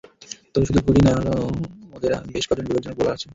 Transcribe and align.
তবে 0.53 0.65
শুধু 0.69 0.79
গুলই 0.85 1.01
নয়, 1.05 1.17
ওদের 1.95 2.11
আরও 2.13 2.27
বেশ 2.35 2.45
কজন 2.47 2.65
বিপজ্জনক 2.67 2.95
বোলার 2.97 3.15
আছে। 3.15 3.27